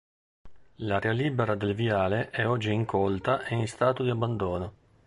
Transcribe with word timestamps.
L'area 0.77 1.11
libera 1.11 1.53
del 1.53 1.75
viale 1.75 2.31
è 2.31 2.47
oggi 2.47 2.73
incolta 2.73 3.45
e 3.45 3.53
in 3.53 3.67
stato 3.67 4.01
di 4.01 4.09
abbandono. 4.09 4.73